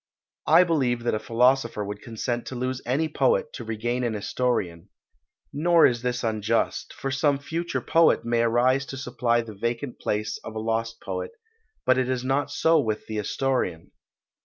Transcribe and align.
I 0.47 0.63
believe 0.63 1.03
that 1.03 1.13
a 1.13 1.19
philosopher 1.19 1.85
would 1.85 2.01
consent 2.01 2.47
to 2.47 2.55
lose 2.55 2.81
any 2.87 3.07
poet 3.07 3.53
to 3.53 3.63
regain 3.63 4.03
an 4.03 4.15
historian; 4.15 4.89
nor 5.53 5.85
is 5.85 6.01
this 6.01 6.23
unjust, 6.23 6.91
for 6.91 7.11
some 7.11 7.37
future 7.37 7.81
poet 7.81 8.25
may 8.25 8.41
arise 8.41 8.87
to 8.87 8.97
supply 8.97 9.41
the 9.41 9.53
vacant 9.53 9.99
place 9.99 10.39
of 10.43 10.55
a 10.55 10.59
lost 10.59 11.01
poet, 11.01 11.33
but 11.85 11.99
it 11.99 12.09
is 12.09 12.23
not 12.23 12.49
so 12.49 12.79
with 12.79 13.05
the 13.05 13.17
historian. 13.17 13.91